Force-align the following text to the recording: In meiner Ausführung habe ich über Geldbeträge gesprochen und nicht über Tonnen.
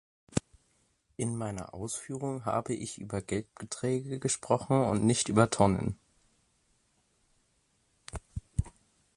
In 1.15 1.37
meiner 1.37 1.75
Ausführung 1.75 2.43
habe 2.43 2.73
ich 2.73 2.97
über 2.97 3.21
Geldbeträge 3.21 4.17
gesprochen 4.17 4.83
und 4.85 5.03
nicht 5.05 5.29
über 5.29 5.51
Tonnen. 5.51 5.95